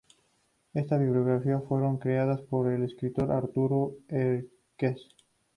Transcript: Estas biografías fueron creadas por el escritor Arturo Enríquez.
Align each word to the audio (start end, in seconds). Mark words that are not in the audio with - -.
Estas 0.73 0.99
biografías 0.99 1.63
fueron 1.69 1.99
creadas 1.99 2.41
por 2.41 2.71
el 2.73 2.81
escritor 2.81 3.31
Arturo 3.31 3.97
Enríquez. 4.07 4.99